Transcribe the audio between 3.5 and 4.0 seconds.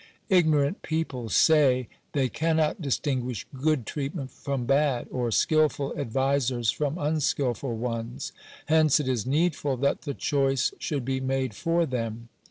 good